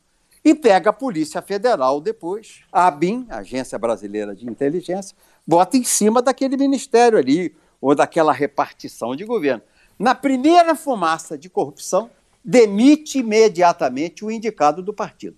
[0.42, 5.14] E pega a Polícia Federal depois, a ABIN, Agência Brasileira de Inteligência,
[5.46, 9.62] bota em cima daquele ministério ali, ou daquela repartição de governo.
[9.98, 12.10] Na primeira fumaça de corrupção,
[12.42, 15.36] demite imediatamente o indicado do partido.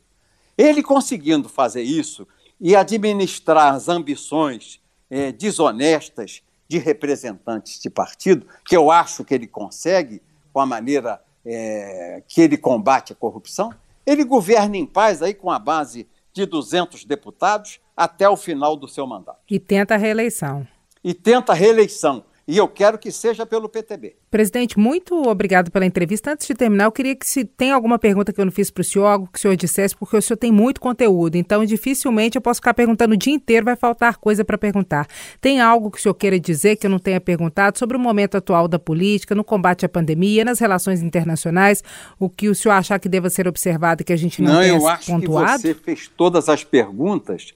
[0.56, 2.24] Ele conseguindo fazer isso,
[2.60, 9.46] e administrar as ambições é, desonestas de representantes de partido, que eu acho que ele
[9.46, 13.72] consegue com a maneira é, que ele combate a corrupção,
[14.06, 18.88] ele governa em paz aí com a base de 200 deputados até o final do
[18.88, 19.38] seu mandato.
[19.50, 20.66] E tenta a reeleição.
[21.02, 22.24] E tenta a reeleição.
[22.50, 24.16] E eu quero que seja pelo PTB.
[24.28, 26.32] Presidente, muito obrigado pela entrevista.
[26.32, 28.80] Antes de terminar, eu queria que se tem alguma pergunta que eu não fiz para
[28.80, 31.36] o senhor, algo que o senhor dissesse, porque o senhor tem muito conteúdo.
[31.36, 35.06] Então, dificilmente eu posso ficar perguntando o dia inteiro, vai faltar coisa para perguntar.
[35.40, 38.36] Tem algo que o senhor queira dizer que eu não tenha perguntado sobre o momento
[38.36, 41.84] atual da política, no combate à pandemia, nas relações internacionais,
[42.18, 44.60] o que o senhor achar que deva ser observado e que a gente não, não
[44.60, 45.62] tenha eu acho pontuado?
[45.62, 47.54] que você fez todas as perguntas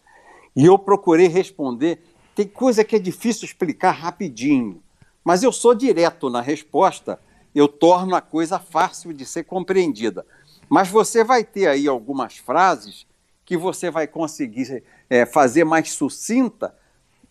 [0.55, 1.99] e eu procurei responder.
[2.33, 4.84] Tem coisa que é difícil explicar rapidinho.
[5.25, 7.19] Mas eu sou direto na resposta,
[7.55, 10.27] eu torno a coisa fácil de ser compreendida.
[10.69, 13.07] Mas você vai ter aí algumas frases
[13.45, 16.75] que você vai conseguir é, fazer mais sucinta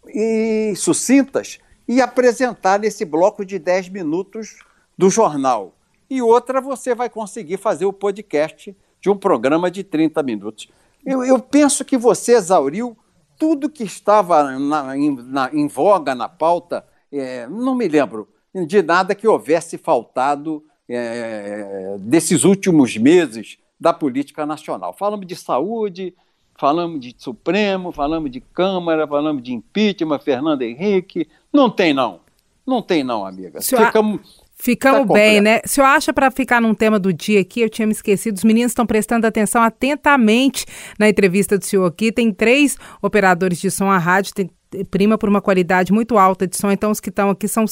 [0.07, 4.59] e sucintas e apresentar nesse bloco de 10 minutos
[4.97, 5.75] do jornal.
[6.09, 10.69] E outra você vai conseguir fazer o podcast de um programa de 30 minutos.
[11.05, 12.97] Eu, eu penso que você exauriu
[13.37, 18.27] tudo que estava na, na, em voga na pauta, é, não me lembro
[18.67, 24.93] de nada que houvesse faltado é, desses últimos meses da política nacional.
[24.93, 26.13] Falamos de saúde,
[26.57, 31.27] falamos de Supremo, falamos de Câmara, falamos de impeachment, Fernando Henrique.
[31.51, 32.21] Não tem, não.
[32.65, 33.61] Não tem, não, amiga.
[33.61, 34.43] Ficamos.
[34.55, 35.59] Ficamos tá bem, né?
[35.65, 38.45] Se eu acha para ficar num tema do dia aqui, eu tinha me esquecido, os
[38.45, 40.65] meninos estão prestando atenção atentamente
[40.97, 42.13] na entrevista do senhor aqui.
[42.13, 44.49] Tem três operadores de som à rádio, tem
[44.89, 47.65] prima por uma qualidade muito alta de som, então os que estão aqui são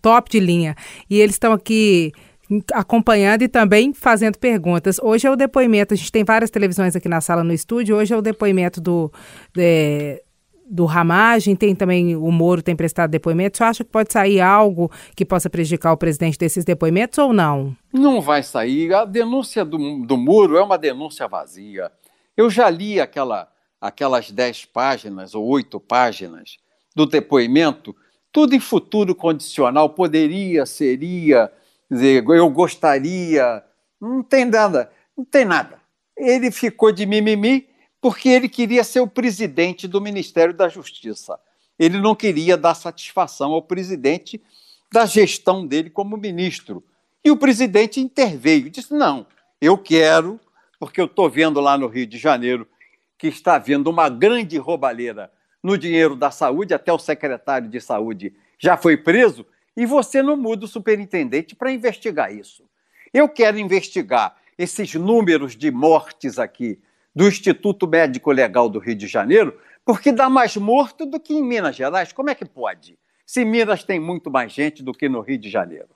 [0.00, 0.74] top de linha.
[1.08, 2.12] E eles estão aqui
[2.72, 4.98] acompanhando e também fazendo perguntas.
[5.02, 8.12] Hoje é o depoimento, a gente tem várias televisões aqui na sala no estúdio, hoje
[8.12, 9.10] é o depoimento do,
[9.54, 10.22] de,
[10.68, 13.56] do Ramagem, tem também o Moro tem prestado depoimento.
[13.56, 17.74] Você acha que pode sair algo que possa prejudicar o presidente desses depoimentos ou não?
[17.92, 18.92] Não vai sair.
[18.92, 21.90] A denúncia do, do Moro é uma denúncia vazia.
[22.36, 23.48] Eu já li aquela,
[23.84, 26.56] aquelas dez páginas ou oito páginas
[26.96, 27.94] do depoimento,
[28.32, 31.52] tudo em futuro condicional, poderia, seria,
[31.90, 33.62] dizer, eu gostaria,
[34.00, 35.78] não tem nada, não tem nada.
[36.16, 37.68] Ele ficou de mimimi
[38.00, 41.38] porque ele queria ser o presidente do Ministério da Justiça.
[41.78, 44.42] Ele não queria dar satisfação ao presidente
[44.90, 46.82] da gestão dele como ministro.
[47.22, 49.26] E o presidente interveio, disse: não,
[49.60, 50.40] eu quero,
[50.78, 52.66] porque eu estou vendo lá no Rio de Janeiro
[53.18, 55.30] que está havendo uma grande roubalheira
[55.62, 59.46] no dinheiro da saúde, até o secretário de saúde já foi preso,
[59.76, 62.64] e você não muda o superintendente para investigar isso.
[63.12, 66.78] Eu quero investigar esses números de mortes aqui
[67.14, 71.42] do Instituto Médico Legal do Rio de Janeiro, porque dá mais morto do que em
[71.42, 72.12] Minas Gerais.
[72.12, 72.98] Como é que pode?
[73.24, 75.88] Se Minas tem muito mais gente do que no Rio de Janeiro.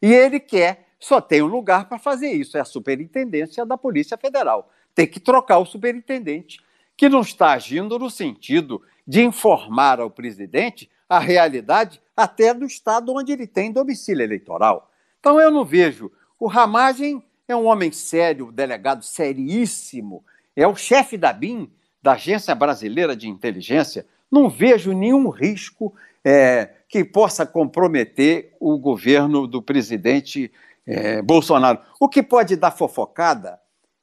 [0.00, 4.16] E ele quer, só tem um lugar para fazer isso, é a Superintendência da Polícia
[4.16, 4.70] Federal.
[4.94, 6.60] Tem que trocar o superintendente,
[6.96, 13.12] que não está agindo no sentido de informar ao presidente a realidade até do estado
[13.12, 14.90] onde ele tem domicílio eleitoral.
[15.18, 16.10] Então eu não vejo.
[16.38, 20.24] O Ramagem é um homem sério, um delegado seríssimo,
[20.54, 21.70] é o chefe da BIM,
[22.02, 25.92] da Agência Brasileira de Inteligência, não vejo nenhum risco
[26.24, 30.52] é, que possa comprometer o governo do presidente
[30.86, 31.80] é, Bolsonaro.
[31.98, 33.58] O que pode dar fofocada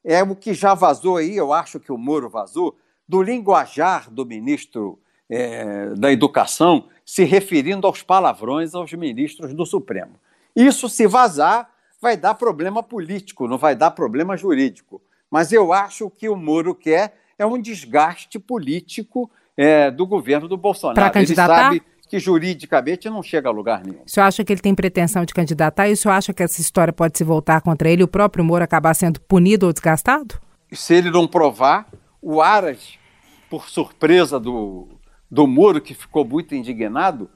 [0.07, 4.25] é o que já vazou aí, eu acho que o Moro vazou, do linguajar do
[4.25, 4.97] ministro
[5.29, 10.13] é, da Educação se referindo aos palavrões aos ministros do Supremo.
[10.55, 11.69] Isso, se vazar,
[12.01, 15.01] vai dar problema político, não vai dar problema jurídico.
[15.29, 20.55] Mas eu acho que o Moro quer é um desgaste político é, do governo do
[20.55, 20.95] Bolsonaro.
[20.95, 21.73] Para candidatar?
[21.73, 24.01] Ele sabe que juridicamente não chega a lugar nenhum.
[24.05, 26.61] O senhor acha que ele tem pretensão de candidatar e o senhor acha que essa
[26.61, 30.39] história pode se voltar contra ele e o próprio Moro acabar sendo punido ou desgastado?
[30.71, 31.87] Se ele não provar,
[32.21, 32.97] o Aras,
[33.49, 34.87] por surpresa do,
[35.29, 37.29] do Moro, que ficou muito indignado,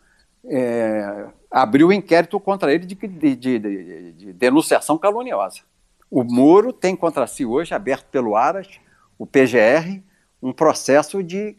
[0.45, 5.59] é, abriu um inquérito contra ele de, de, de, de denunciação caluniosa.
[6.09, 8.67] O Moro tem contra si hoje, aberto pelo Aras,
[9.17, 10.01] o PGR,
[10.41, 11.55] um processo de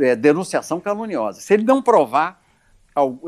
[0.00, 1.40] é, denunciação caluniosa.
[1.40, 2.40] Se ele não provar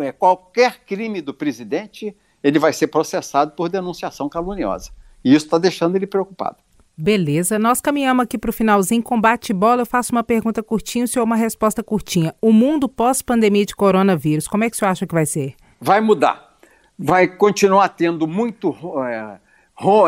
[0.00, 4.90] é, qualquer crime do presidente, ele vai ser processado por denunciação caluniosa.
[5.24, 6.56] E isso está deixando ele preocupado.
[6.98, 9.82] Beleza, nós caminhamos aqui para o finalzinho com bate-bola.
[9.82, 12.34] Eu faço uma pergunta curtinha, o senhor uma resposta curtinha.
[12.40, 15.54] O mundo pós-pandemia de coronavírus, como é que o senhor acha que vai ser?
[15.78, 16.56] Vai mudar.
[16.98, 18.74] Vai continuar tendo muito
[19.04, 19.38] é,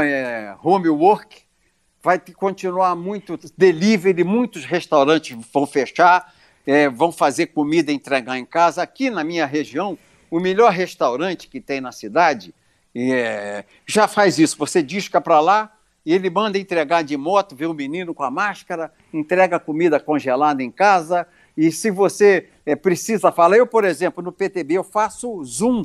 [0.02, 1.42] é, homework,
[2.02, 6.32] vai continuar muito delivery, muitos restaurantes vão fechar,
[6.66, 8.82] é, vão fazer comida entregar em casa.
[8.82, 9.98] Aqui na minha região,
[10.30, 12.54] o melhor restaurante que tem na cidade
[12.94, 14.56] é, já faz isso.
[14.58, 15.72] Você disca para lá
[16.04, 20.62] e ele manda entregar de moto, vê o menino com a máscara, entrega comida congelada
[20.62, 21.26] em casa.
[21.56, 25.84] E se você é, precisa falar, eu, por exemplo, no PTB, eu faço Zoom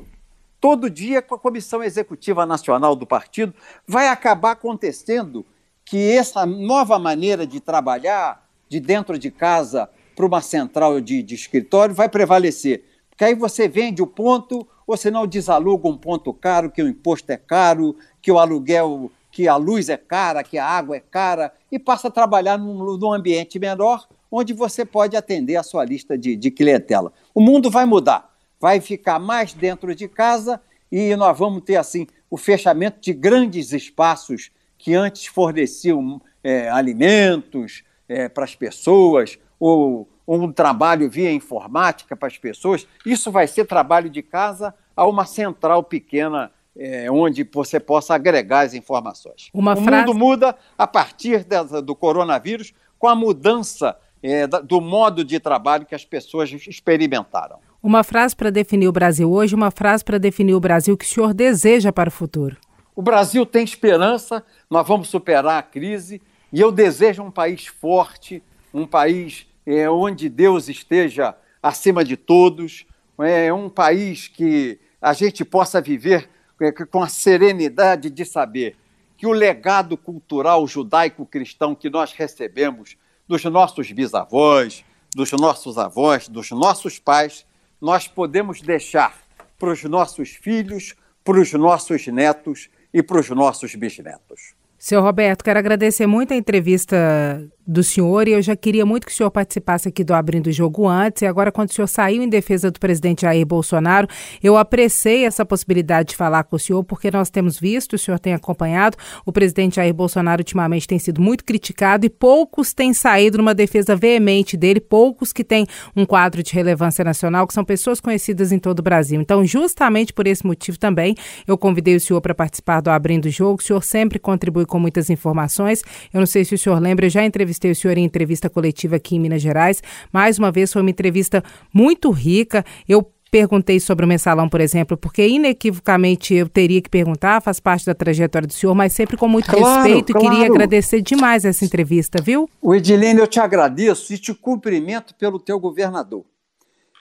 [0.62, 3.54] todo dia com a Comissão Executiva Nacional do partido,
[3.86, 5.46] vai acabar acontecendo
[5.86, 11.36] que essa nova maneira de trabalhar de dentro de casa para uma central de, de
[11.36, 12.84] escritório vai prevalecer.
[13.10, 17.32] Porque aí você vende o ponto, ou senão desaluga um ponto caro, que o imposto
[17.32, 21.54] é caro, que o aluguel, que a luz é cara, que a água é cara,
[21.72, 26.18] e passa a trabalhar num, num ambiente menor, onde você pode atender a sua lista
[26.18, 27.12] de, de clientela.
[27.34, 30.58] O mundo vai mudar vai ficar mais dentro de casa
[30.90, 34.52] e nós vamos ter assim o fechamento de grandes espaços
[34.84, 42.18] que antes forneciam é, alimentos é, para as pessoas ou, ou um trabalho via informática
[42.18, 42.86] para as pessoas.
[43.06, 48.66] Isso vai ser trabalho de casa a uma central pequena é, onde você possa agregar
[48.66, 49.50] as informações.
[49.54, 50.06] Uma o frase...
[50.06, 51.46] mundo muda a partir
[51.86, 57.60] do coronavírus com a mudança é, do modo de trabalho que as pessoas experimentaram.
[57.82, 61.08] Uma frase para definir o Brasil hoje, uma frase para definir o Brasil que o
[61.08, 62.58] senhor deseja para o futuro.
[62.96, 66.22] O Brasil tem esperança, nós vamos superar a crise
[66.52, 72.86] e eu desejo um país forte, um país é, onde Deus esteja acima de todos,
[73.20, 76.30] é um país que a gente possa viver
[76.62, 78.76] é, com a serenidade de saber
[79.18, 82.96] que o legado cultural judaico-cristão que nós recebemos
[83.28, 84.86] dos nossos bisavós,
[85.16, 87.46] dos nossos avós, dos nossos pais,
[87.82, 89.18] nós podemos deixar
[89.58, 94.54] para os nossos filhos, para os nossos netos e para os nossos bisnetos.
[94.84, 99.14] Seu Roberto, quero agradecer muito a entrevista do senhor e eu já queria muito que
[99.14, 102.22] o senhor participasse aqui do Abrindo o Jogo antes e agora quando o senhor saiu
[102.22, 104.08] em defesa do presidente Jair Bolsonaro,
[104.42, 108.20] eu apreciei essa possibilidade de falar com o senhor porque nós temos visto, o senhor
[108.20, 113.38] tem acompanhado, o presidente Jair Bolsonaro ultimamente tem sido muito criticado e poucos têm saído
[113.38, 115.66] numa defesa veemente dele, poucos que têm
[115.96, 119.22] um quadro de relevância nacional, que são pessoas conhecidas em todo o Brasil.
[119.22, 121.16] Então, justamente por esse motivo também,
[121.48, 124.80] eu convidei o senhor para participar do Abrindo o Jogo, o senhor sempre contribui com
[124.80, 125.84] muitas informações.
[126.12, 128.96] Eu não sei se o senhor lembra, eu já entrevistei o senhor em entrevista coletiva
[128.96, 129.84] aqui em Minas Gerais.
[130.12, 132.66] Mais uma vez, foi uma entrevista muito rica.
[132.90, 137.86] Eu perguntei sobre o mensalão, por exemplo, porque inequivocamente eu teria que perguntar, faz parte
[137.86, 140.26] da trajetória do senhor, mas sempre com muito claro, respeito claro.
[140.26, 142.50] e queria agradecer demais essa entrevista, viu?
[142.60, 146.26] O Edilene, eu te agradeço e te cumprimento pelo teu governador.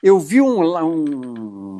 [0.02, 1.76] Eu vi um, um,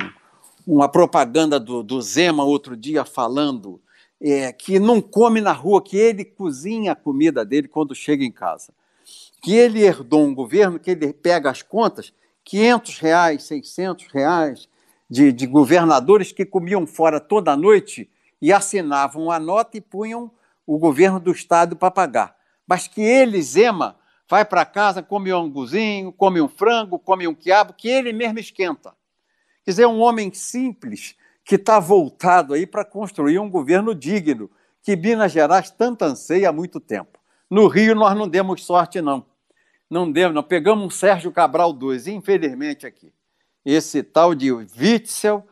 [0.65, 3.79] uma propaganda do, do Zema outro dia falando
[4.23, 8.31] é, que não come na rua, que ele cozinha a comida dele quando chega em
[8.31, 8.73] casa.
[9.41, 12.13] Que ele herdou um governo que ele pega as contas,
[12.45, 14.69] 500 reais, 600 reais
[15.09, 18.09] de, de governadores que comiam fora toda noite
[18.41, 20.31] e assinavam a nota e punham
[20.65, 22.35] o governo do estado para pagar.
[22.65, 23.97] Mas que ele, Zema,
[24.29, 28.39] vai para casa, come um anguzinho, come um frango, come um quiabo, que ele mesmo
[28.39, 28.95] esquenta.
[29.65, 34.49] Quer dizer, um homem simples, que está voltado aí para construir um governo digno,
[34.81, 37.19] que Minas Gerais tanto anseia há muito tempo.
[37.49, 39.25] No Rio nós não demos sorte, não.
[39.89, 40.43] Não demos, não.
[40.43, 43.13] Pegamos um Sérgio Cabral II, infelizmente aqui.
[43.63, 45.45] Esse tal de Witzel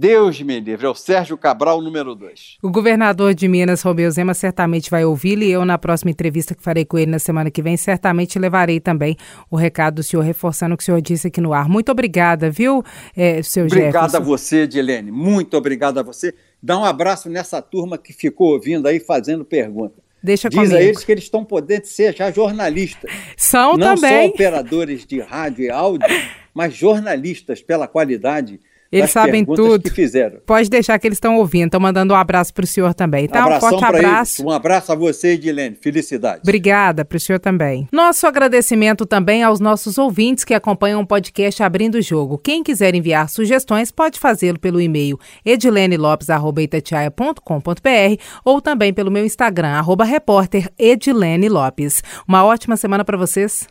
[0.00, 2.56] Deus me livre, é o Sérgio Cabral, número 2.
[2.62, 6.62] O governador de Minas, Romeu Zema, certamente vai ouvi-lo e eu, na próxima entrevista que
[6.62, 9.14] farei com ele na semana que vem, certamente levarei também
[9.50, 11.68] o recado do senhor, reforçando o que o senhor disse aqui no ar.
[11.68, 12.82] Muito obrigada, viu,
[13.14, 15.10] é, seu Obrigado a você, Edilene.
[15.10, 16.34] Muito obrigado a você.
[16.62, 19.96] Dá um abraço nessa turma que ficou ouvindo aí, fazendo pergunta.
[20.22, 20.76] Deixa Diz comigo.
[20.76, 23.12] a eles que eles estão podendo ser já jornalistas.
[23.36, 24.12] São Não também.
[24.12, 26.08] Não só operadores de rádio e áudio,
[26.54, 28.58] mas jornalistas pela qualidade
[28.92, 29.82] eles sabem tudo.
[29.82, 30.40] Que fizeram.
[30.44, 31.66] Pode deixar que eles estão ouvindo.
[31.66, 33.28] Estão mandando um abraço para o senhor também.
[33.28, 33.46] Tá?
[33.46, 34.40] Um forte abraço.
[34.40, 34.40] Eles.
[34.40, 35.76] Um abraço a você, Edilene.
[35.80, 36.40] Felicidade.
[36.42, 37.88] Obrigada para o senhor também.
[37.92, 42.38] Nosso agradecimento também aos nossos ouvintes que acompanham o podcast Abrindo o Jogo.
[42.38, 50.04] Quem quiser enviar sugestões pode fazê-lo pelo e-mail edilenelopes.com.br ou também pelo meu Instagram, arroba
[50.04, 52.02] repórter Edilene Lopes.
[52.26, 53.68] Uma ótima semana para vocês.